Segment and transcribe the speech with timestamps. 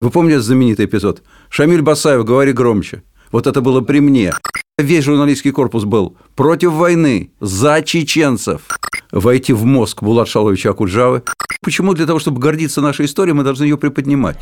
[0.00, 1.22] Вы помните знаменитый эпизод?
[1.48, 3.02] Шамиль Басаев, говори громче.
[3.32, 4.32] Вот это было при мне.
[4.78, 8.62] Весь журналистский корпус был против войны, за чеченцев.
[9.10, 11.24] Войти в мозг Булат Шаловича Акуджавы.
[11.62, 11.94] Почему?
[11.94, 14.38] Для того, чтобы гордиться нашей историей, мы должны ее приподнимать.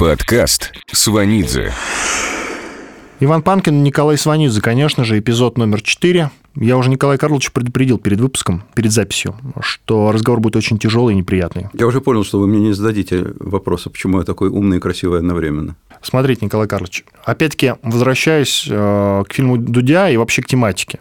[0.00, 1.72] Подкаст «Сванидзе».
[3.20, 6.30] Иван Панкин, Николай Сванидзе, конечно же, эпизод номер 4.
[6.54, 11.16] Я уже Николай Карлович предупредил перед выпуском, перед записью, что разговор будет очень тяжелый и
[11.16, 11.66] неприятный.
[11.72, 15.18] Я уже понял, что вы мне не зададите вопроса, почему я такой умный и красивый
[15.18, 15.74] одновременно.
[16.00, 21.00] Смотрите, Николай Карлович, опять-таки, возвращаясь э, к фильму Дудя и вообще к тематике.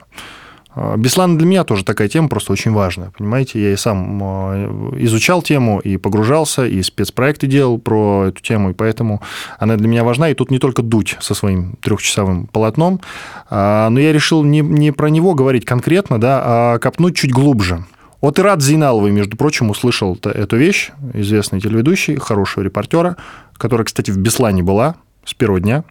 [0.80, 3.62] А, Беслан для меня тоже такая тема просто очень важная, понимаете?
[3.62, 8.74] Я и сам а, изучал тему, и погружался, и спецпроекты делал про эту тему, и
[8.74, 9.22] поэтому
[9.58, 10.30] она для меня важна.
[10.30, 13.02] И тут не только Дудь со своим трехчасовым полотном,
[13.50, 17.84] а, но я решил не, не про него говорить конкретно, да, а копнуть чуть глубже.
[18.22, 23.18] От Ират Зейналовой, между прочим, услышал эту вещь, известный телеведущий, хорошего репортера,
[23.54, 25.84] которая, кстати, в Беслане была с первого дня,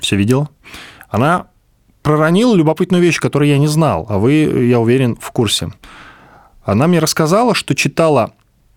[0.00, 0.48] все видела.
[1.08, 1.46] Она
[2.02, 4.32] проронила любопытную вещь, которую я не знал, а вы,
[4.68, 5.70] я уверен, в курсе.
[6.64, 8.32] Она мне рассказала, что читала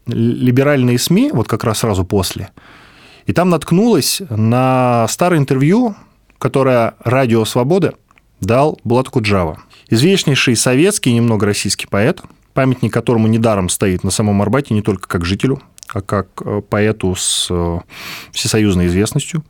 [0.07, 2.49] либеральные СМИ, вот как раз сразу после,
[3.25, 5.95] и там наткнулась на старое интервью,
[6.37, 7.95] которое «Радио Свобода»
[8.39, 9.61] дал Булат Куджава.
[9.89, 12.21] Известнейший советский немного российский поэт,
[12.53, 17.15] памятник которому недаром стоит на самом Арбате не только как жителю, а как э, поэту
[17.15, 17.79] с э,
[18.31, 19.43] всесоюзной известностью,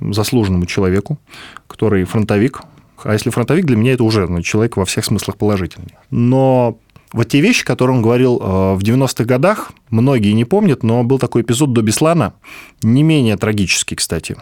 [0.00, 1.18] заслуженному человеку,
[1.66, 2.60] который фронтовик,
[3.04, 5.94] а если фронтовик, для меня это уже ну, человек во всех смыслах положительный.
[6.10, 6.78] Но
[7.12, 11.18] вот те вещи, которые он говорил э, в 90-х годах, многие не помнят, но был
[11.18, 12.34] такой эпизод до Беслана,
[12.82, 14.36] не менее трагический, кстати.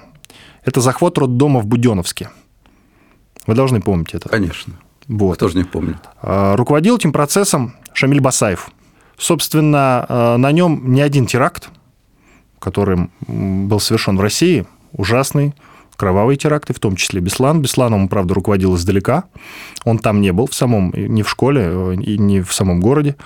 [0.64, 2.30] Это захват роддома в Буденовске.
[3.47, 4.28] Вы должны помнить это.
[4.28, 4.74] Конечно.
[5.08, 5.36] Вот.
[5.36, 5.97] Кто же не помнит.
[6.22, 8.70] Э, руководил этим процессом Шамиль Басаев.
[9.19, 11.70] Собственно, э, на нем не один теракт,
[12.58, 15.55] который был совершен в России, ужасный,
[16.00, 17.60] кровавые теракты, в том числе Беслан.
[17.60, 19.24] Бесланом правда, руководил издалека.
[19.84, 23.16] Он там не был, в самом, не в школе э, и не в самом городе.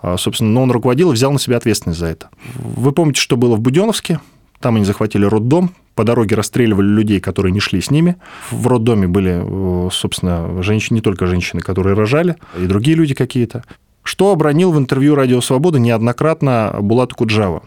[0.00, 2.28] А, собственно, но он руководил и взял на себя ответственность за это.
[2.54, 4.20] Вы помните, что было в Буденовске?
[4.60, 8.14] Там они захватили роддом, по дороге расстреливали людей, которые не шли с ними.
[8.52, 13.64] В роддоме были, э, собственно, женщины, не только женщины, которые рожали, и другие люди какие-то.
[14.02, 17.62] Что обронил в интервью «Радио Свобода» неоднократно Булат Куджава?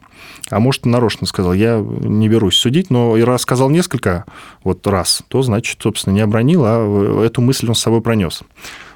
[0.49, 4.25] А может, нарочно сказал, я не берусь судить, но и раз сказал несколько
[4.63, 8.41] вот раз, то, значит, собственно, не обронил, а эту мысль он с собой пронес.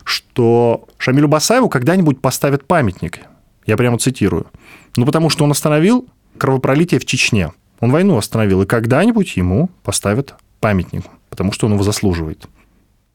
[0.03, 3.19] Что Шамилю Басаеву когда-нибудь поставят памятник.
[3.65, 4.47] Я прямо цитирую.
[4.95, 7.51] Ну, потому что он остановил кровопролитие в Чечне.
[7.79, 12.47] Он войну остановил, и когда-нибудь ему поставят памятник, потому что он его заслуживает.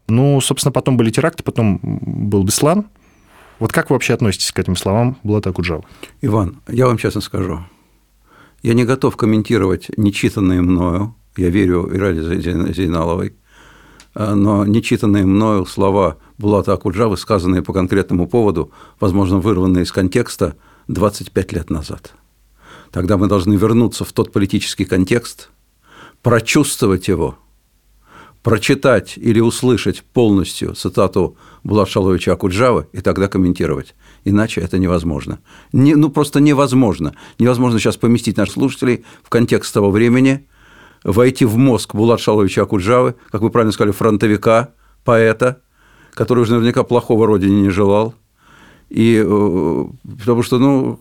[0.08, 2.86] Ну, собственно, потом были теракты, потом был Беслан–
[3.62, 5.84] вот как вы вообще относитесь к этим словам Булата Куджава?
[6.20, 7.60] Иван, я вам честно скажу,
[8.60, 13.36] я не готов комментировать нечитанные мною, я верю Ираде Зейналовой,
[14.16, 20.56] э, но нечитанные мною слова Булата Акуджавы, сказанные по конкретному поводу, возможно, вырванные из контекста
[20.88, 22.14] 25 лет назад.
[22.90, 25.50] Тогда мы должны вернуться в тот политический контекст,
[26.20, 27.38] прочувствовать его,
[28.42, 33.94] прочитать или услышать полностью цитату Булат Шаловича Акуджавы и тогда комментировать.
[34.24, 35.38] Иначе это невозможно.
[35.72, 37.14] Не, ну, просто невозможно.
[37.38, 40.46] Невозможно сейчас поместить наших слушателей в контекст того времени,
[41.04, 44.70] войти в мозг Булат Шаловича Акуджавы, как вы правильно сказали, фронтовика,
[45.04, 45.60] поэта,
[46.12, 48.14] который уже наверняка плохого родине не желал,
[48.92, 49.84] и э,
[50.20, 51.00] потому что, ну,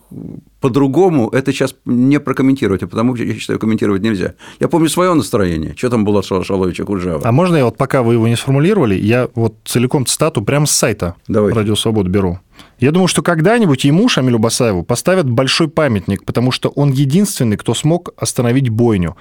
[0.60, 4.32] по-другому это сейчас не прокомментировать, а потому что я считаю, комментировать нельзя.
[4.60, 5.74] Я помню свое настроение.
[5.76, 7.20] Что там было Шаловича Куджава?
[7.22, 10.70] А можно я вот пока вы его не сформулировали, я вот целиком цитату прямо с
[10.70, 11.58] сайта Давайте.
[11.58, 12.38] Радио Свобода беру.
[12.80, 17.74] Я думаю, что когда-нибудь ему, Шамилю Басаеву, поставят большой памятник, потому что он единственный, кто
[17.74, 19.16] смог остановить бойню.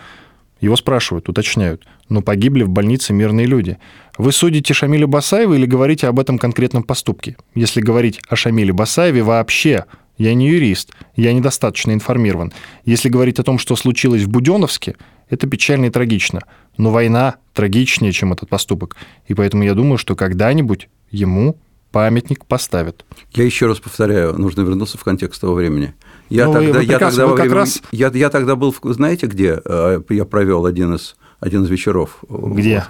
[0.62, 1.84] Его спрашивают, уточняют.
[2.08, 3.78] Но погибли в больнице мирные люди.
[4.18, 7.36] Вы судите Шамиля Басаева или говорите об этом конкретном поступке?
[7.56, 9.86] Если говорить о Шамиле Басаеве вообще,
[10.18, 12.54] я не юрист, я недостаточно информирован.
[12.86, 14.96] Если говорить о том, что случилось в Буденовске,
[15.30, 16.42] это печально и трагично.
[16.78, 18.98] Но война трагичнее, чем этот поступок.
[19.28, 21.58] И поэтому я думаю, что когда-нибудь ему
[21.92, 23.06] памятник поставят.
[23.34, 25.94] Я еще раз повторяю, нужно вернуться в контекст того времени.
[26.32, 27.82] Я, ну, тогда, я, тогда, во время, раз...
[27.92, 32.24] я, я тогда был, знаете, где э, я провел один из, один из вечеров?
[32.30, 32.86] Где?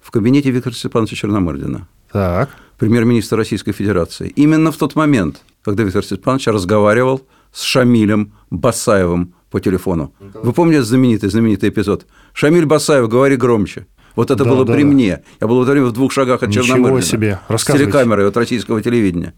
[0.00, 1.88] В кабинете Виктора Степановича Черномырдина.
[2.12, 2.48] Так.
[2.78, 4.28] Премьер-министр Российской Федерации.
[4.36, 10.14] Именно в тот момент, когда Виктор Степанович разговаривал с Шамилем Басаевым по телефону.
[10.20, 12.06] Вы помните знаменитый, знаменитый эпизод?
[12.34, 13.88] Шамиль Басаев, говори громче.
[14.14, 14.88] Вот это да, было да, при да.
[14.88, 15.22] мне.
[15.40, 17.02] Я был в это время в двух шагах от Ничего Черномырдина.
[17.02, 17.40] себе.
[17.48, 19.34] С телекамерой от российского телевидения.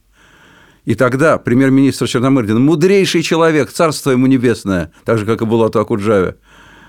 [0.88, 6.36] И тогда премьер-министр Черномырдин, мудрейший человек, царство ему небесное, так же, как и Булату Акуджаве,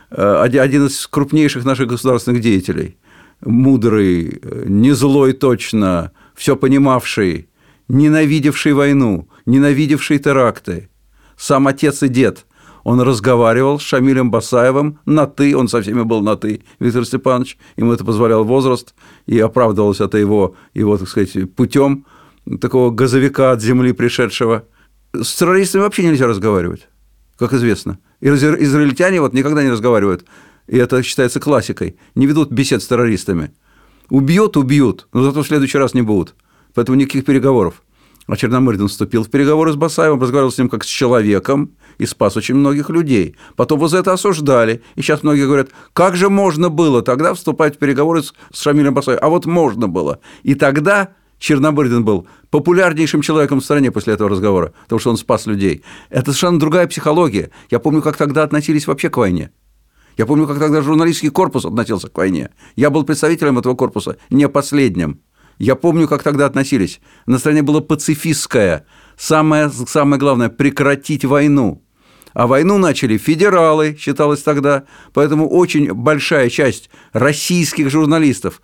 [0.10, 2.98] э, один из крупнейших наших государственных деятелей,
[3.42, 7.50] мудрый, не злой точно, все понимавший,
[7.90, 10.88] ненавидевший войну, ненавидевший теракты,
[11.36, 12.46] сам отец и дед.
[12.86, 17.58] Он разговаривал с Шамилем Басаевым на «ты», он со всеми был на «ты», Виктор Степанович,
[17.76, 22.06] ему это позволял возраст, и оправдывалось это его, его так сказать, путем
[22.58, 24.66] такого газовика от земли пришедшего.
[25.14, 26.88] С террористами вообще нельзя разговаривать,
[27.38, 28.00] как известно.
[28.22, 30.26] Израильтяне вот никогда не разговаривают,
[30.68, 33.54] и это считается классикой, не ведут бесед с террористами.
[34.10, 36.36] Убьет– убьют, но зато в следующий раз не будут.
[36.74, 37.84] Поэтому никаких переговоров.
[38.28, 42.38] А Черномырдин вступил в переговоры с Басаевым, разговаривал с ним как с человеком и спас
[42.38, 43.36] очень многих людей.
[43.56, 44.84] Потом вот за это осуждали.
[44.96, 49.24] И сейчас многие говорят, как же можно было тогда вступать в переговоры с Шамилем Басаевым?
[49.24, 50.20] А вот можно было.
[50.44, 55.46] И тогда Черномырдин был популярнейшим человеком в стране после этого разговора, потому что он спас
[55.46, 55.84] людей.
[56.10, 57.50] Это совершенно другая психология.
[57.72, 59.52] Я помню, как тогда относились вообще к войне.
[60.18, 62.50] Я помню, как тогда журналистский корпус относился к войне.
[62.76, 65.22] Я был представителем этого корпуса, не последним.
[65.60, 67.00] Я помню, как тогда относились.
[67.26, 68.86] Настроение было пацифистское.
[69.18, 71.84] Самое, самое главное– прекратить войну.
[72.34, 74.84] А войну начали федералы, считалось тогда.
[75.14, 78.62] Поэтому очень большая часть российских журналистов,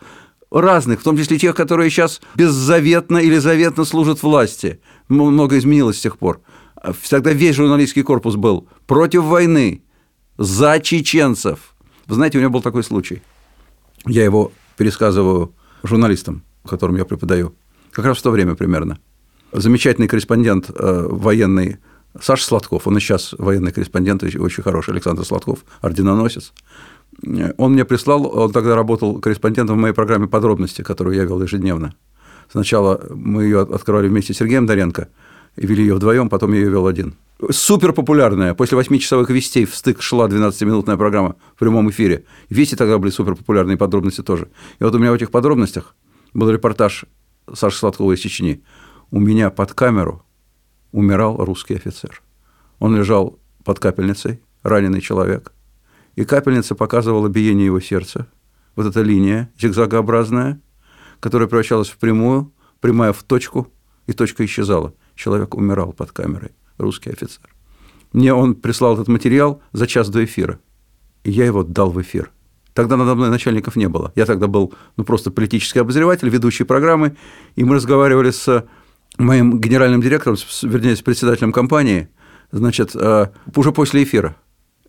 [0.61, 6.01] разных, в том числе тех, которые сейчас беззаветно или заветно служат власти, много изменилось с
[6.01, 6.41] тех пор.
[7.09, 9.81] Тогда весь журналистский корпус был против войны,
[10.37, 11.75] за чеченцев.
[12.07, 13.21] Вы знаете, у меня был такой случай.
[14.05, 15.53] Я его пересказываю
[15.83, 17.55] журналистам котором я преподаю,
[17.91, 18.99] как раз в то время примерно.
[19.51, 21.77] Замечательный корреспондент э, военный
[22.19, 26.53] Саша Сладков, он и сейчас военный корреспондент, очень хороший, Александр Сладков, орденоносец.
[27.23, 31.95] Он мне прислал, он тогда работал корреспондентом в моей программе «Подробности», которую я вел ежедневно.
[32.51, 35.07] Сначала мы ее открывали вместе с Сергеем Доренко
[35.55, 37.15] и вели ее вдвоем, потом я ее вел один.
[37.49, 38.53] Супер популярная.
[38.53, 42.25] После восьмичасовых вестей в стык шла 12-минутная программа в прямом эфире.
[42.49, 44.49] Вести тогда были супер популярные, подробности тоже.
[44.79, 45.95] И вот у меня в этих подробностях
[46.33, 47.05] был репортаж
[47.53, 48.63] Саши Сладкова из Чечни.
[49.11, 50.23] У меня под камеру
[50.91, 52.21] умирал русский офицер.
[52.79, 55.51] Он лежал под капельницей, раненый человек,
[56.15, 58.27] и капельница показывала биение его сердца.
[58.75, 60.59] Вот эта линия зигзагообразная,
[61.19, 63.71] которая превращалась в прямую, прямая в точку,
[64.07, 64.93] и точка исчезала.
[65.15, 67.49] Человек умирал под камерой, русский офицер.
[68.13, 70.59] Мне он прислал этот материал за час до эфира,
[71.23, 72.31] и я его дал в эфир.
[72.73, 74.11] Тогда надо мной начальников не было.
[74.15, 77.15] Я тогда был ну, просто политический обозреватель, ведущий программы,
[77.55, 78.65] и мы разговаривали с
[79.17, 82.09] моим генеральным директором, вернее, с председателем компании,
[82.51, 84.35] значит, э, уже после эфира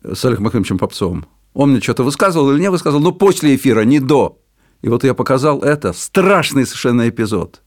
[0.03, 1.25] с Олегом Максимовичем Попцовым.
[1.53, 4.39] Он мне что-то высказывал или не высказывал, но после эфира, не до.
[4.81, 7.61] И вот я показал это, страшный совершенно эпизод.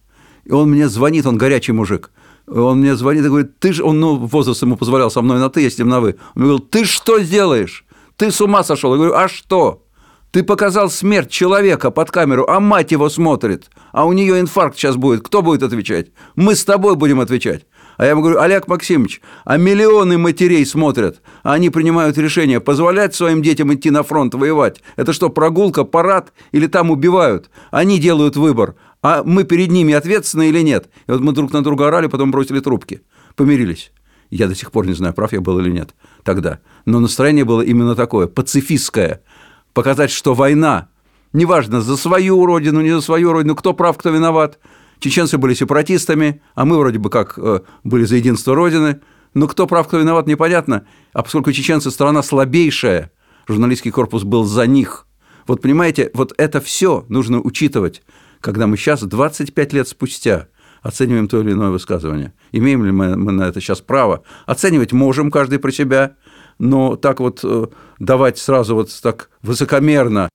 [0.45, 2.11] И он мне звонит, он горячий мужик.
[2.47, 5.51] Он мне звонит и говорит, ты же, он, ну, возраст ему позволял со мной на
[5.51, 6.11] ты, я с ним на вы.
[6.35, 7.85] Он мне говорил, ты что сделаешь?
[8.17, 8.93] Ты с ума сошел?
[8.93, 9.85] Я говорю, а что?
[10.31, 14.97] Ты показал смерть человека под камеру, а мать его смотрит, а у нее инфаркт сейчас
[14.97, 15.25] будет.
[15.25, 16.09] Кто будет отвечать?
[16.37, 17.67] Мы с тобой будем отвечать.
[18.01, 23.15] А я ему говорю, Олег Максимович, а миллионы матерей смотрят, а они принимают решение, позволять
[23.15, 24.81] своим детям идти на фронт воевать.
[24.97, 27.51] Это что, прогулка, парад или там убивают?
[27.71, 30.89] Они делают выбор, а мы перед ними ответственны или нет?
[31.09, 33.03] И вот мы друг на друга орали, потом бросили трубки,
[33.37, 33.93] помирились.
[34.31, 35.91] Я до сих пор не знаю, прав я был или нет
[36.23, 36.61] тогда.
[36.87, 39.21] Но настроение было именно такое, пацифистское–
[39.75, 40.89] показать, что война,
[41.35, 44.59] неважно, за свою родину, не за свою родину, кто прав, кто виноват.
[45.01, 49.01] Чеченцы были сепаратистами, а мы вроде бы как э, были за единство Родины.
[49.33, 50.87] Но кто прав, кто виноват, непонятно.
[51.13, 53.11] А поскольку чеченцы страна слабейшая,
[53.49, 55.07] журналистский корпус был за них.
[55.47, 58.03] Вот понимаете, вот это все нужно учитывать,
[58.41, 60.49] когда мы сейчас, 25 лет спустя,
[60.83, 62.35] оцениваем то или иное высказывание.
[62.53, 64.23] Имеем ли мы, мы на это сейчас право?
[64.47, 66.17] Оценивать можем каждый про себя,
[66.59, 67.67] но так вот э,
[67.99, 70.29] давать сразу вот так высокомерно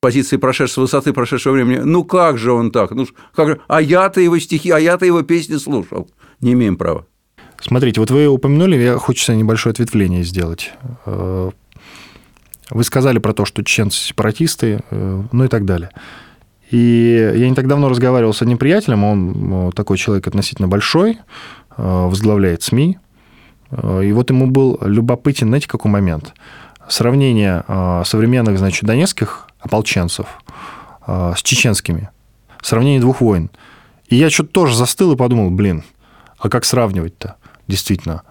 [0.00, 2.92] позиции прошедшей высоты прошедшего времени, ну как же он так?
[2.92, 3.60] Ну, как же?
[3.68, 6.08] А я-то его стихи, а я-то его песни слушал.
[6.40, 7.06] Не имеем права.
[7.60, 10.72] Смотрите, вот вы упомянули, я хочется небольшое ответвление сделать.
[11.06, 11.50] Э,
[12.70, 15.90] вы сказали про то, что чеченцы сепаратисты, э, ну и так далее.
[16.70, 21.18] И я не так давно разговаривал с одним приятелем, он такой человек относительно большой,
[21.76, 22.98] возглавляет СМИ,
[23.70, 26.34] Э, и вот ему был любопытен, знаете, какой момент?
[26.88, 30.26] Сравнение э, современных, значит, донецких ополченцев
[31.06, 32.10] э, с чеченскими.
[32.62, 33.50] Сравнение двух войн.
[34.08, 35.84] И я что-то тоже застыл и подумал, блин,
[36.38, 37.36] а как сравнивать-то,
[37.66, 38.22] действительно?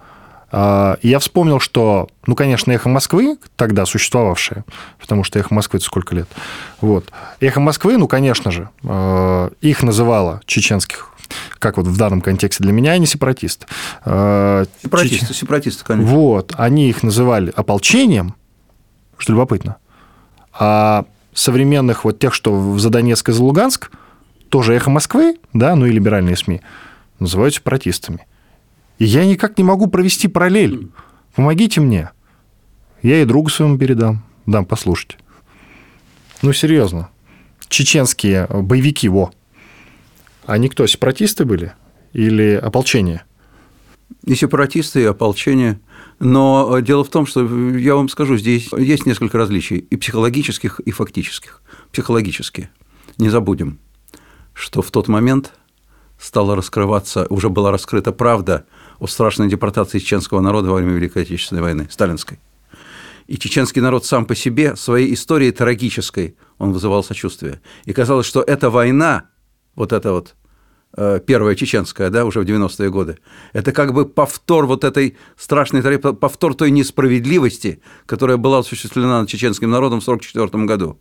[0.50, 4.64] Я вспомнил, что, ну, конечно, «Эхо Москвы», тогда существовавшее,
[4.98, 6.28] потому что «Эхо Москвы» сколько лет,
[6.80, 8.70] вот, «Эхо Москвы», ну, конечно же,
[9.60, 11.12] их называло чеченских
[11.58, 13.66] как вот в данном контексте для меня, они сепаратисты.
[14.02, 15.36] Сепаратисты, Чеч...
[15.36, 16.10] сепаратисты, конечно.
[16.10, 18.34] Вот, они их называли ополчением,
[19.18, 19.76] что любопытно.
[20.58, 21.04] А
[21.38, 23.90] современных вот тех, что в Задонецк и за Луганск,
[24.48, 26.62] тоже «Эхо Москвы», да, ну и либеральные СМИ,
[27.20, 28.26] называют сепаратистами.
[28.98, 30.88] И я никак не могу провести параллель.
[31.34, 32.10] Помогите мне.
[33.02, 34.24] Я и другу своему передам.
[34.46, 35.18] Дам послушать.
[36.42, 37.10] Ну, серьезно.
[37.68, 39.30] Чеченские боевики, во.
[40.46, 41.72] Они кто, сепаратисты были?
[42.12, 43.22] Или ополчение?
[44.24, 45.78] И сепаратисты, и ополчение.
[46.20, 47.42] Но дело в том, что
[47.76, 51.62] я вам скажу, здесь есть несколько различий, и психологических, и фактических.
[51.92, 52.70] Психологические.
[53.18, 53.78] Не забудем,
[54.52, 55.52] что в тот момент
[56.18, 58.66] стала раскрываться, уже была раскрыта правда
[58.98, 62.40] о страшной депортации чеченского народа во время Великой Отечественной войны, сталинской.
[63.28, 67.60] И чеченский народ сам по себе, своей историей трагической, он вызывал сочувствие.
[67.84, 69.28] И казалось, что эта война,
[69.74, 70.37] вот эта вот э,
[71.26, 73.18] первая чеченская, да, уже в 90-е годы,
[73.52, 79.70] это как бы повтор вот этой страшной, повтор той несправедливости, которая была осуществлена над чеченским
[79.70, 80.98] народом в 1944 году.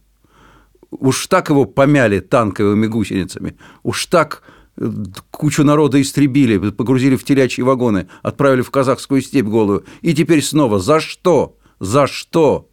[0.92, 4.44] Уж так его помяли танковыми гусеницами, уж так
[4.78, 4.90] э,
[5.32, 9.84] кучу народа истребили, погрузили в телячьи вагоны, отправили в казахскую степь голую.
[10.02, 11.58] И теперь снова за что?
[11.80, 12.70] за что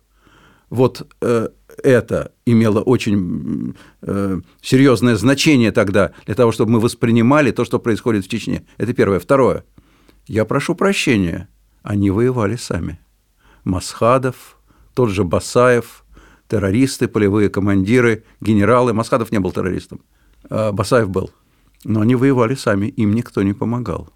[0.71, 1.49] вот э,
[1.83, 8.25] это имело очень э, серьезное значение тогда для того, чтобы мы воспринимали то, что происходит
[8.25, 8.65] в Чечне.
[8.77, 9.19] Это первое.
[9.19, 9.65] Второе.
[10.27, 11.49] Я прошу прощения.
[11.83, 12.99] Они воевали сами.
[13.65, 14.59] Масхадов,
[14.95, 16.05] тот же Басаев,
[16.49, 18.93] террористы, полевые командиры, генералы.
[18.93, 20.01] Масхадов не был террористом.
[20.49, 21.31] А Басаев был.
[21.85, 24.09] Но они воевали сами, им никто не помогал.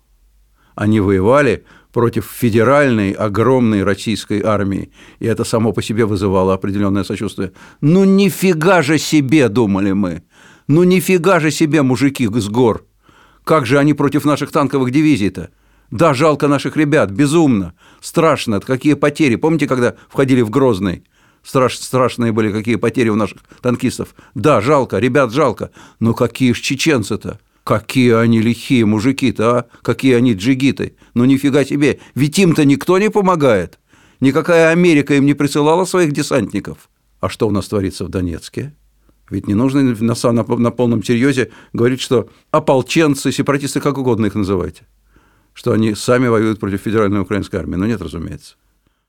[0.74, 4.90] Они воевали против федеральной огромной российской армии,
[5.20, 7.52] и это само по себе вызывало определенное сочувствие.
[7.80, 10.22] Ну нифига же себе, думали мы,
[10.66, 12.84] ну нифига же себе, мужики с гор,
[13.44, 15.50] как же они против наших танковых дивизий-то?
[15.90, 19.36] Да, жалко наших ребят, безумно, страшно, какие потери.
[19.36, 21.04] Помните, когда входили в Грозный?
[21.42, 24.14] Страш, страшные были какие потери у наших танкистов.
[24.34, 27.40] Да, жалко, ребят жалко, но какие ж чеченцы-то?
[27.68, 29.66] Какие они лихие мужики-то, а?
[29.82, 30.96] Какие они джигиты.
[31.12, 33.78] Ну нифига себе, ведь им-то никто не помогает.
[34.20, 36.88] Никакая Америка им не присылала своих десантников.
[37.20, 38.74] А что у нас творится в Донецке?
[39.28, 44.34] Ведь не нужно на, на, на полном серьезе говорить, что ополченцы, сепаратисты, как угодно их
[44.34, 44.86] называйте,
[45.52, 47.76] что они сами воюют против федеральной украинской армии.
[47.76, 48.56] Ну нет, разумеется.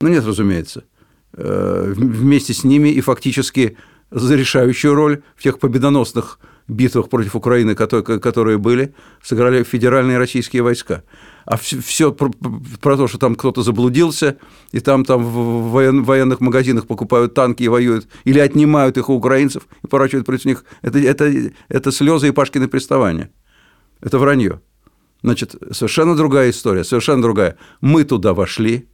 [0.02, 0.84] Ну нет, разумеется.
[1.32, 3.78] Э, вместе с ними и фактически
[4.12, 6.40] решающую роль в тех победоносных
[6.70, 11.04] битвах против Украины, которые были, сыграли федеральные российские войска.
[11.46, 12.32] А все про,
[12.80, 14.38] про то, что там кто-то заблудился,
[14.72, 19.64] и там, там в военных магазинах покупают танки и воюют, или отнимают их у украинцев
[19.84, 23.32] и поворачивают против них, это, это, это слезы и Пашкины приставания.
[24.02, 24.62] Это вранье.
[25.24, 27.58] Значит, совершенно другая история, совершенно другая.
[27.82, 28.88] Мы туда вошли.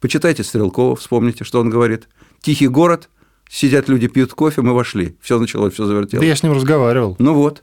[0.00, 2.08] Почитайте Стрелкова, вспомните, что он говорит.
[2.40, 3.10] Тихий город–
[3.48, 5.16] Сидят люди, пьют кофе, мы вошли.
[5.20, 6.22] Все началось, все завертелось.
[6.22, 7.16] Да я с ним разговаривал.
[7.18, 7.62] Ну вот.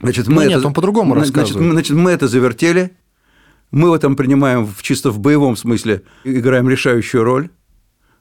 [0.00, 1.52] Значит, мы ну, это, нет, он по-другому рассказывает.
[1.52, 2.96] Значит, значит, мы это завертели,
[3.70, 7.50] мы в этом принимаем в, чисто в боевом смысле, играем решающую роль.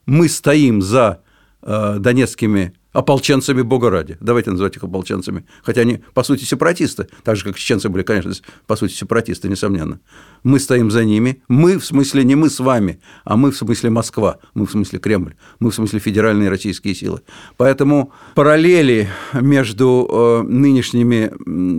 [0.06, 1.22] Мы стоим за
[1.62, 4.18] э, донецкими ополченцами Бога ради.
[4.20, 5.46] Давайте называть их ополченцами.
[5.64, 7.08] Хотя они, по сути, сепаратисты.
[7.24, 8.32] Так же, как чеченцы были, конечно,
[8.66, 10.00] по сути, сепаратисты, несомненно.
[10.44, 11.44] Мы стоим за ними.
[11.48, 14.40] Мы, в смысле, не мы с вами, а мы, в смысле, Москва.
[14.54, 15.36] Мы, в смысле, Кремль.
[15.60, 17.22] Мы, в смысле, федеральные российские силы.
[17.58, 21.32] Поэтому параллели между э, нынешними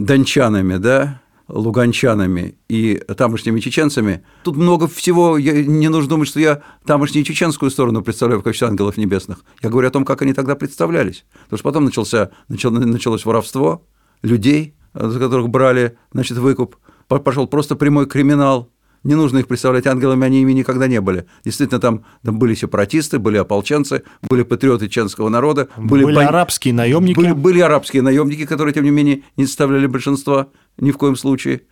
[0.04, 1.20] дончанами, да,
[1.52, 4.24] луганчанами и тамошними чеченцами.
[4.44, 8.68] Тут много всего, я, не нужно думать, что я тамошнюю чеченскую сторону представляю в качестве
[8.68, 9.44] ангелов небесных.
[9.62, 11.24] Я говорю о том, как они тогда представлялись.
[11.44, 13.86] Потому что потом начался, начал, началось воровство
[14.22, 16.76] людей, за которых брали значит, выкуп.
[17.08, 18.70] Пошел просто прямой криминал.
[19.02, 21.24] Не нужно их представлять ангелами, они ими никогда не были.
[21.42, 25.68] Действительно, там, там были сепаратисты, были ополченцы, были патриоты чеченского народа.
[25.78, 26.26] Были, были бан...
[26.26, 27.16] арабские наемники.
[27.16, 30.48] Были, были арабские наемники, которые, тем не менее, не составляли большинства
[30.80, 31.62] ни в коем случае,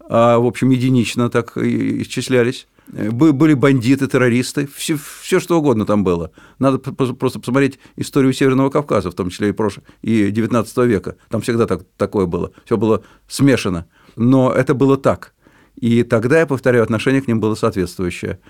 [0.00, 2.66] а, в общем, единично так исчислялись.
[2.90, 6.30] Были бандиты, террористы, все, все что угодно там было.
[6.58, 9.80] Надо просто посмотреть историю Северного Кавказа, в том числе и, прош...
[10.00, 11.16] и 19 века.
[11.28, 12.52] Там всегда так, такое было.
[12.64, 13.86] Все было смешано.
[14.16, 15.34] Но это было так.
[15.76, 18.40] И тогда, я повторяю, отношение к ним было соответствующее.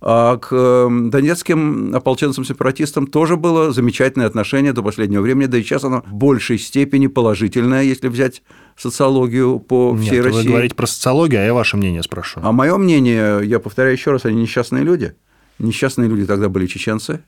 [0.00, 5.82] А к эм, донецким ополченцам-сепаратистам тоже было замечательное отношение до последнего времени, да и сейчас
[5.82, 8.42] оно в большей степени положительное, если взять
[8.76, 10.42] социологию по всей Нет, России.
[10.42, 12.38] Вы говорите про социологию, а я ваше мнение спрошу.
[12.42, 15.14] А мое мнение, я повторяю еще раз, они несчастные люди.
[15.58, 17.24] Несчастные люди тогда были чеченцы,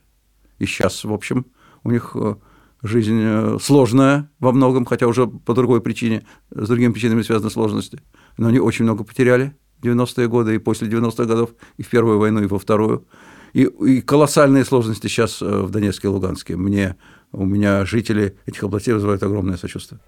[0.61, 1.47] и сейчас, в общем,
[1.83, 2.37] у них э,
[2.85, 8.01] жизнь э, сложная во многом, хотя уже по другой причине, с другими причинами связаны сложности.
[8.37, 12.43] Но они очень много потеряли 90-е годы и после 90-х годов, и в Первую войну,
[12.43, 13.05] и во Вторую.
[13.53, 16.57] И, и колоссальные сложности сейчас в Донецке и Луганске.
[16.57, 16.97] Мне,
[17.33, 20.01] у меня жители этих областей вызывают огромное сочувствие.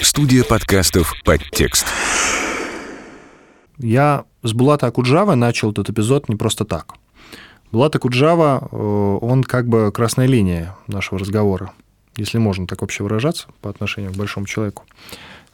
[0.00, 1.86] Студия подкастов «Подтекст».
[3.78, 6.94] Я с Булата Акуджава начал этот эпизод не просто так.
[7.72, 8.58] Булат Акуджава,
[9.20, 11.72] он как бы красная линия нашего разговора,
[12.16, 14.84] если можно так вообще выражаться по отношению к большому человеку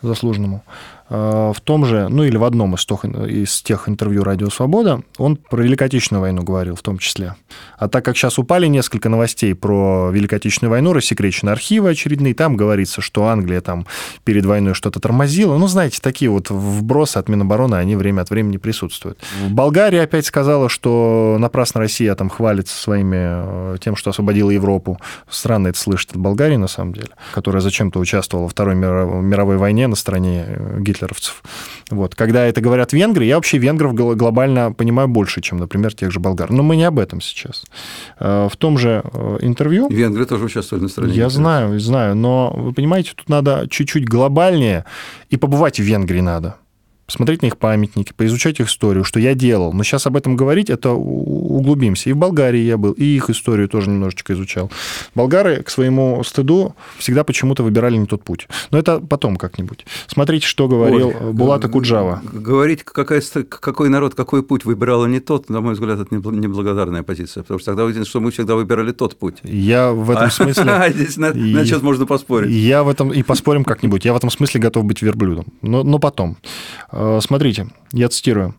[0.03, 0.63] заслуженному.
[1.09, 5.02] А, в том же, ну или в одном из, тех, из тех интервью «Радио Свобода»
[5.18, 7.35] он про Великую Отечественную войну говорил в том числе.
[7.78, 12.56] А так как сейчас упали несколько новостей про Великую Отечественную войну, рассекречены архивы очередные, там
[12.56, 13.87] говорится, что Англия там
[14.25, 15.59] перед войной что-то тормозила.
[15.59, 19.18] Ну, знаете, такие вот вбросы от Минобороны, они время от времени присутствуют.
[19.50, 24.99] Болгария опять сказала, что напрасно Россия там хвалится своими э, тем, что освободила Европу.
[25.28, 29.87] Странно это слышать от Болгарии, на самом деле, которая зачем-то участвовала во Второй мировой войне
[29.87, 31.43] на стороне э, гитлеровцев.
[31.91, 32.15] Вот.
[32.15, 36.51] Когда это говорят венгры, я вообще венгров глобально понимаю больше, чем, например, тех же болгар.
[36.51, 37.65] Но мы не об этом сейчас.
[38.21, 39.89] Э, в том же э, интервью...
[39.89, 41.15] Венгры тоже участвовали на стороне.
[41.15, 44.85] Я знаю, знаю, но вы понимаете, тут надо чуть-чуть глобальнее,
[45.31, 46.57] и побывать в Венгрии надо
[47.12, 49.75] посмотреть на их памятники, поизучать их историю, что я делал.
[49.75, 52.09] Но сейчас об этом говорить, это углубимся.
[52.09, 54.71] И в Болгарии я был, и их историю тоже немножечко изучал.
[55.14, 58.49] Болгары, к своему стыду, всегда почему-то выбирали не тот путь.
[58.71, 59.85] Но это потом как-нибудь.
[60.07, 62.23] Смотрите, что говорил Ой, Булата Куджава.
[62.33, 67.42] Говорить, какая, какой народ, какой путь выбирал не тот, на мой взгляд, это неблагодарная позиция.
[67.42, 69.37] Потому что тогда выяснится, что мы всегда выбирали тот путь.
[69.42, 70.92] Я в этом смысле...
[70.92, 72.50] Здесь на, сейчас можно поспорить.
[72.50, 73.12] Я в этом...
[73.12, 74.07] И поспорим как-нибудь.
[74.07, 75.45] Я в этом смысле готов быть верблюдом.
[75.61, 76.38] Но, но потом.
[77.02, 78.54] Э, смотрите, я цитирую.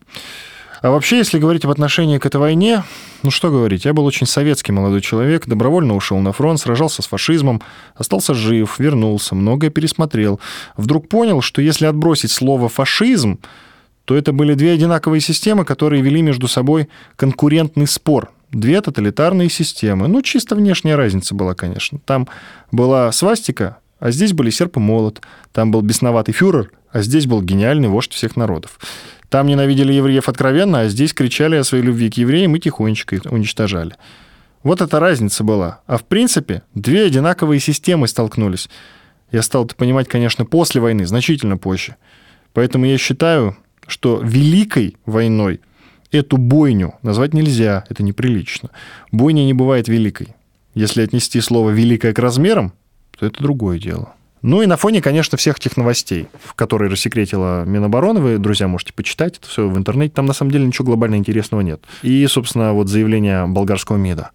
[0.82, 2.84] А вообще, если говорить об отношении к этой войне,
[3.22, 7.06] ну что говорить, я был очень советский молодой человек, добровольно ушел на фронт, сражался с
[7.06, 7.62] фашизмом,
[7.94, 10.40] остался жив, вернулся, многое пересмотрел.
[10.76, 13.38] Вдруг понял, что если отбросить слово «фашизм»,
[14.04, 18.30] то это были две одинаковые системы, которые вели между собой конкурентный спор.
[18.50, 20.06] Две тоталитарные системы.
[20.06, 21.98] Ну, чисто внешняя разница была, конечно.
[22.04, 22.28] Там
[22.70, 25.22] была свастика, а здесь были серп и молот.
[25.52, 28.78] Там был бесноватый фюрер, а здесь был гениальный вождь всех народов.
[29.28, 33.24] Там ненавидели евреев откровенно, а здесь кричали о своей любви к евреям и тихонечко их
[33.24, 33.96] уничтожали.
[34.62, 35.80] Вот эта разница была.
[35.88, 38.70] А в принципе, две одинаковые системы столкнулись.
[39.32, 41.96] Я стал это понимать, конечно, после войны, значительно позже.
[42.52, 43.56] Поэтому я считаю,
[43.88, 45.60] что великой войной
[46.12, 48.70] эту бойню назвать нельзя, это неприлично.
[49.10, 50.28] Бойня не бывает великой.
[50.74, 52.72] Если отнести слово «великое» к размерам,
[53.18, 54.14] то это другое дело.
[54.46, 59.38] Ну и на фоне, конечно, всех тех новостей, которые рассекретила Минобороны, вы, друзья, можете почитать
[59.38, 61.82] это все в интернете, там на самом деле ничего глобально интересного нет.
[62.02, 64.32] И, собственно, вот заявление болгарского МИДа.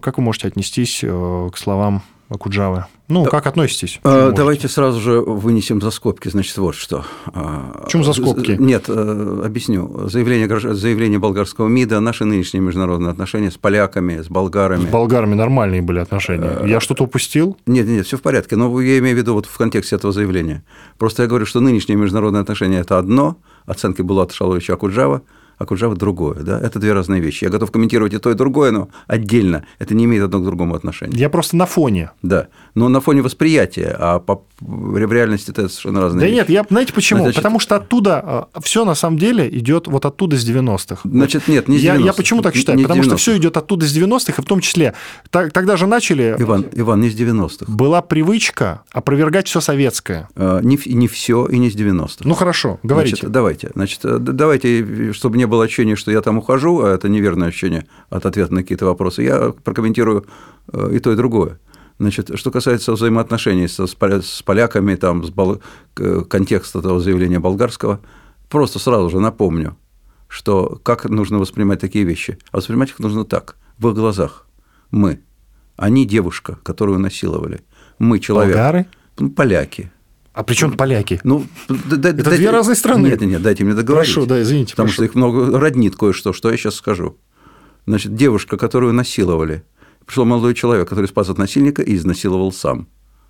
[0.00, 2.86] Как вы можете отнестись э, к словам Акуджавы?
[3.08, 3.30] Ну, да.
[3.30, 4.00] как относитесь?
[4.02, 7.04] А, давайте сразу же вынесем за скобки, значит, вот что.
[7.26, 8.56] А, Почему за скобки?
[8.58, 10.08] Нет, э, объясню.
[10.08, 14.86] Заявление, заявление болгарского МИДа, наши нынешние международные отношения с поляками, с болгарами.
[14.86, 16.64] С болгарами нормальные были отношения.
[16.64, 17.58] Я что-то упустил?
[17.66, 18.56] Нет, нет, все в порядке.
[18.56, 20.64] Но я имею в виду вот в контексте этого заявления.
[20.98, 23.36] Просто я говорю, что нынешние международные отношения– это одно,
[23.66, 25.20] оценки Булата Шаловича Акуджава–
[25.58, 26.42] а Куджава другое.
[26.42, 26.58] Да?
[26.58, 27.44] Это две разные вещи.
[27.44, 29.64] Я готов комментировать и то, и другое, но отдельно.
[29.78, 31.16] Это не имеет одно к другому отношения.
[31.16, 32.10] Я просто на фоне.
[32.22, 32.48] Да.
[32.74, 34.44] Но на фоне восприятия, а по...
[34.60, 36.36] в реальности это совершенно разные да вещи.
[36.36, 37.20] нет, я, знаете почему?
[37.20, 38.20] Значит, Потому что оттуда
[38.54, 41.00] а, все на самом деле идет вот оттуда с 90-х.
[41.04, 41.98] Значит, нет, не с 90-х.
[41.98, 42.80] Я, я почему так считаю?
[42.82, 44.94] Потому что все идет оттуда с 90-х, и в том числе
[45.30, 46.34] тогда же начали...
[46.38, 47.66] Иван, Иван, не с 90-х.
[47.68, 50.28] Была привычка опровергать все советское.
[50.34, 52.24] А, не, не все и не с 90-х.
[52.24, 53.16] Ну хорошо, говорите.
[53.16, 53.70] Значит, давайте.
[53.74, 58.26] Значит, давайте, чтобы не было ощущения, что я там ухожу, а это неверное ощущение от
[58.26, 60.26] ответа на какие-то вопросы, я прокомментирую
[60.72, 61.58] э, и то, и другое.
[61.98, 65.60] Значит, что касается взаимоотношений с, с поляками, там, с бол...
[65.94, 68.00] контекста этого заявления болгарского,
[68.48, 69.76] просто сразу же напомню,
[70.28, 72.38] что как нужно воспринимать такие вещи.
[72.50, 74.46] А воспринимать их нужно так, в их глазах.
[74.90, 75.20] Мы.
[75.76, 77.60] Они девушка, которую насиловали.
[77.98, 78.54] Мы человек.
[78.54, 78.86] Болгары?
[79.36, 79.92] Поляки.
[80.34, 81.20] А при чем поляки?
[81.22, 83.06] Ну, да, это дайте, две разные страны.
[83.06, 84.12] Нет, нет, дайте мне договорить.
[84.12, 84.72] Хорошо, да, извините.
[84.72, 84.94] Потому прошу.
[84.94, 87.16] что их много роднит кое-что, что я сейчас скажу.
[87.86, 89.64] Значит, девушка, которую насиловали,
[90.04, 92.88] пришел молодой человек, который спас от насильника и изнасиловал сам.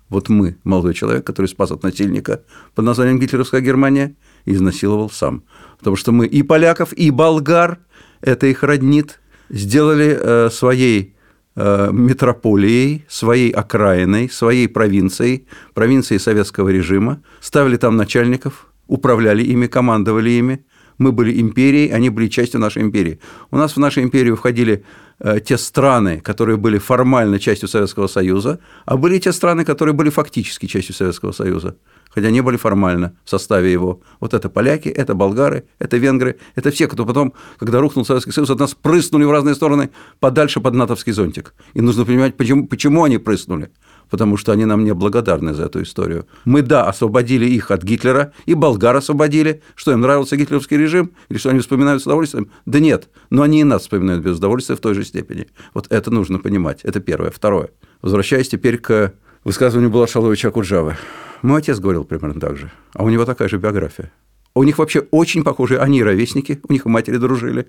[0.09, 4.15] Вот мы, молодой человек, который спас от насильника под названием Гитлеровская Германия,
[4.45, 5.43] и изнасиловал сам.
[5.77, 7.79] Потому что мы и поляков, и болгар,
[8.21, 11.14] это их роднит, сделали э, своей
[11.55, 20.65] метрополией, своей окраиной, своей провинцией, провинцией советского режима, ставили там начальников, управляли ими, командовали ими.
[20.97, 23.19] Мы были империей, они были частью нашей империи.
[23.51, 24.83] У нас в нашу империю входили
[25.19, 30.09] э, те страны, которые были формально частью Советского Союза, а были те страны, которые были
[30.09, 31.75] фактически частью Советского Союза.
[32.15, 33.99] хотя не были формально в составе его.
[34.21, 38.49] Вот это поляки, это болгары, это венгры, это все, кто потом, когда рухнул Советский Союз,
[38.49, 41.53] от нас прыснули в разные стороны подальше под натовский зонтик.
[41.73, 43.69] И нужно понимать, почему, почему они прыснули.
[44.09, 46.27] Потому что они нам не благодарны за эту историю.
[46.45, 49.61] Мы, да, освободили их от Гитлера, и болгар освободили.
[49.75, 51.11] Что, им нравился гитлеровский режим?
[51.29, 52.49] Или что они вспоминают с удовольствием?
[52.65, 55.47] Да нет, но они и нас вспоминают без удовольствия в той же степени.
[55.73, 56.81] Вот это нужно понимать.
[56.83, 57.31] Это первое.
[57.31, 57.69] Второе.
[58.01, 59.13] Возвращаясь теперь к
[59.43, 60.97] высказыванию Балашаловича Акуджавы.
[61.41, 62.71] Мой отец говорил примерно так же.
[62.93, 64.11] А у него такая же биография.
[64.53, 67.67] У них вообще очень похожие, они ровесники, у них матери дружили.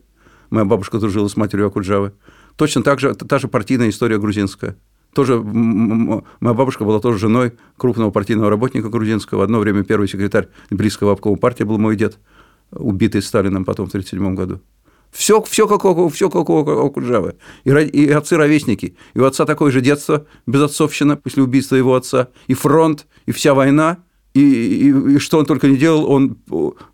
[0.50, 2.12] Моя бабушка дружила с матерью Акуджавы.
[2.56, 4.76] Точно так же, та же партийная история грузинская.
[5.16, 9.44] Тоже, моя бабушка была тоже женой крупного партийного работника грузинского.
[9.44, 12.18] Одно время первый секретарь близкого обкома партии был мой дед,
[12.70, 14.60] убитый Сталином потом в 1937 году.
[15.10, 17.36] Все, все как, у, все как у Окуджавы.
[17.64, 18.94] И, и отцы ровесники.
[19.14, 22.28] И у отца такое же детство, безотцовщина после убийства его отца.
[22.46, 24.04] И фронт, и вся война.
[24.34, 26.36] И, и, и что он только не делал, он,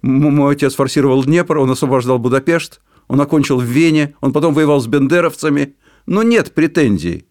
[0.03, 4.87] мой отец форсировал Днепр, он освобождал Будапешт, он окончил в Вене, он потом воевал с
[4.87, 5.75] бендеровцами.
[6.07, 7.27] Но нет претензий.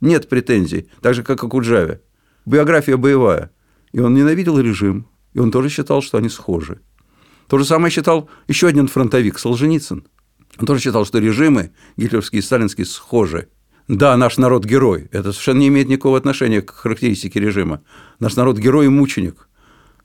[0.00, 0.88] Нет претензий.
[1.00, 2.00] Так же, как о Куджаве.
[2.46, 3.50] Биография боевая.
[3.92, 5.06] И он ненавидел режим.
[5.34, 6.80] И он тоже считал, что они схожи.
[7.48, 10.06] То же самое считал еще один фронтовик Солженицын.
[10.58, 13.48] Он тоже считал, что режимы гитлеровские и сталинские схожи.
[13.88, 15.08] Да, наш народ герой.
[15.10, 17.82] Это совершенно не имеет никакого отношения к характеристике режима.
[18.20, 19.48] Наш народ герой и мученик.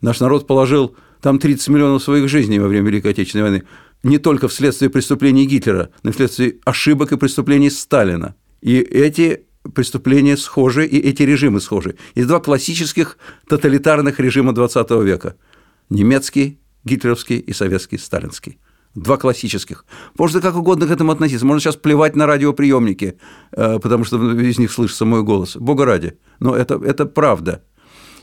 [0.02, 3.64] Наш народ положил там 30 миллионов своих жизней во время Великой Отечественной войны.
[4.04, 8.36] Не только вследствие преступлений Гитлера, но и вследствие ошибок и преступлений Сталина.
[8.62, 11.96] И эти преступления схожи, и эти режимы схожи.
[12.16, 15.36] Есть два классических тоталитарных режима 20 века.
[15.90, 18.60] Немецкий, гитлеровский и советский, сталинский.
[18.94, 19.86] Два классических.
[20.18, 21.46] Можно как угодно к этому относиться.
[21.46, 23.18] Можно сейчас плевать на радиоприемники,
[23.52, 25.58] э, потому что из них слышится мой голос.
[25.58, 26.18] Бога ради.
[26.40, 27.62] Но это, это правда.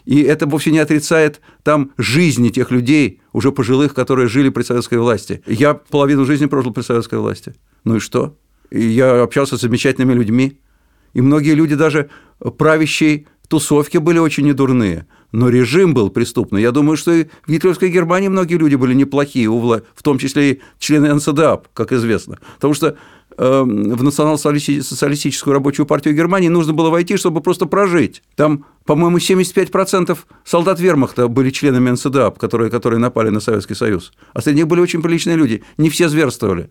[0.04, 4.98] И это вовсе не отрицает там жизни тех людей, уже пожилых, которые жили при советской
[4.98, 5.42] власти.
[5.46, 7.54] Я половину жизни прожил при советской власти.
[7.84, 8.36] Ну и что?
[8.70, 10.58] И я общался с замечательными людьми.
[11.14, 12.10] И многие люди даже
[12.58, 16.62] правящие тусовки были очень недурные, но режим был преступный.
[16.62, 20.60] Я думаю, что и в гитлеровской Германии многие люди были неплохие, в том числе и
[20.78, 22.38] члены НСДАП, как известно.
[22.54, 22.96] Потому что
[23.36, 28.22] эм, в национал-социалистическую рабочую партию Германии нужно было войти, чтобы просто прожить.
[28.36, 34.12] Там, по-моему, 75% солдат вермахта были членами НСДАП, которые, которые напали на Советский Союз.
[34.32, 35.62] А среди них были очень приличные люди.
[35.76, 36.70] Не все зверствовали.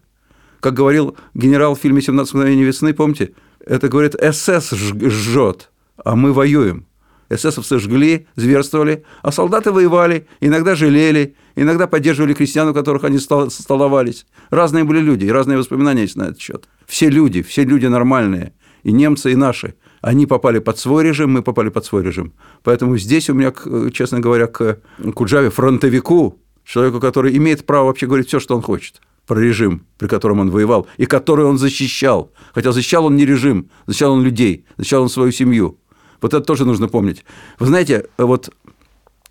[0.60, 3.34] Как говорил генерал в фильме «17 мгновений весны», помните?
[3.66, 5.72] Это, говорит, СС жжет
[6.04, 6.86] а мы воюем.
[7.30, 14.26] Эсэсовцы жгли, зверствовали, а солдаты воевали, иногда жалели, иногда поддерживали крестьян, у которых они столовались.
[14.50, 16.68] Разные были люди, и разные воспоминания есть на этот счет.
[16.86, 19.76] Все люди, все люди нормальные, и немцы, и наши.
[20.02, 22.34] Они попали под свой режим, мы попали под свой режим.
[22.64, 23.54] Поэтому здесь у меня,
[23.94, 24.80] честно говоря, к
[25.14, 29.00] Куджаве, фронтовику, человеку, который имеет право вообще говорить все, что он хочет
[29.32, 32.34] про режим, при котором он воевал, и который он защищал.
[32.54, 35.80] Хотя защищал он не режим, защищал он людей, защищал он свою семью.
[36.20, 37.24] Вот это тоже нужно помнить.
[37.58, 38.50] Вы знаете, вот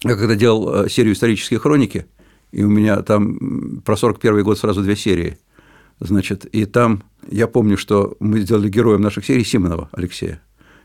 [0.02, 2.06] я когда делал э, серию исторические хроники,
[2.50, 5.36] и у меня там про 41 год сразу две серии,
[5.98, 10.40] значит, и там я помню, что мы сделали героем наших серий Симонова Алексея.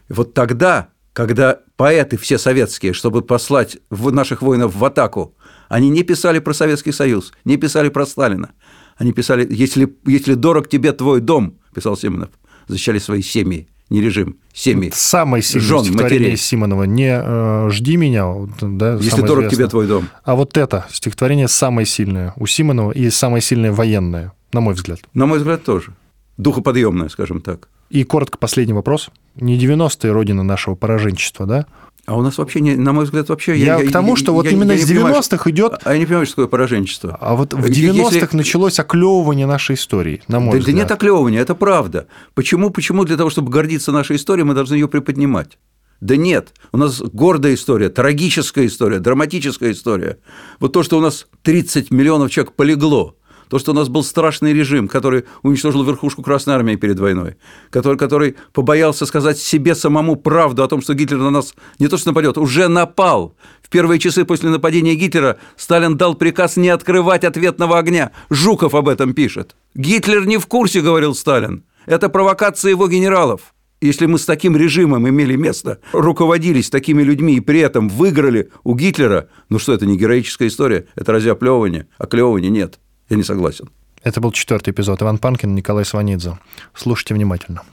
[0.09, 5.35] И вот тогда, когда поэты все советские, чтобы послать наших воинов в атаку,
[5.69, 8.51] они не писали про Советский Союз, не писали про Сталина.
[8.95, 12.29] Они писали, если, если дорог тебе твой дом, писал Симонов,
[12.67, 14.91] защищали свои семьи не режим, семьи.
[14.93, 16.37] Самое сильное жен, стихотворение матерей.
[16.37, 18.33] Симонова «Не э, жди меня».
[18.61, 20.07] Да, Если дорог тебе твой дом.
[20.23, 24.99] А вот это стихотворение самое сильное у Симонова и самое сильное военное, на мой взгляд.
[25.13, 25.93] На мой взгляд, тоже.
[26.37, 27.69] Духоподъемное, скажем так.
[27.89, 29.09] И коротко последний вопрос.
[29.35, 31.65] Не 90-е родина нашего пораженчества, да?
[32.05, 33.57] А у нас вообще, не, на мой взгляд, вообще...
[33.57, 35.79] Я, я к тому, что я, вот я, именно я с 90-х идет...
[35.83, 37.17] А я не понимаю, что такое пораженчество.
[37.19, 38.37] А вот в 90-х Если...
[38.37, 40.75] началось оклевывание нашей истории, на мой да, взгляд.
[40.75, 42.07] Да нет оклевывания, это правда.
[42.35, 45.57] Почему, почему для того, чтобы гордиться нашей историей, мы должны ее приподнимать?
[45.99, 50.19] Да нет, у нас гордая история, трагическая история, драматическая история.
[50.59, 53.15] Вот то, что у нас 30 миллионов человек полегло,
[53.55, 57.37] то, что у нас был страшный режим, который уничтожил верхушку Красной Армии перед войной,
[57.69, 61.95] который, который побоялся сказать себе самому правду о том, что Гитлер на нас не то
[61.95, 63.37] что нападет, уже напал.
[63.61, 68.11] В первые часы после нападения Гитлера Сталин дал приказ не открывать ответного огня.
[68.29, 69.55] Жуков об этом пишет.
[69.73, 71.63] Гитлер не в курсе, говорил Сталин.
[71.85, 73.53] Это провокация его генералов.
[73.79, 78.75] Если мы с таким режимом имели место, руководились такими людьми и при этом выиграли у
[78.75, 81.87] Гитлера, ну что, это не героическая история, это разве оплевывание?
[81.97, 82.79] Оклевывания нет.
[83.09, 83.69] Я не согласен.
[84.03, 85.01] Это был четвертый эпизод.
[85.01, 86.37] Иван Панкин, Николай Сванидзе.
[86.73, 87.63] Слушайте внимательно.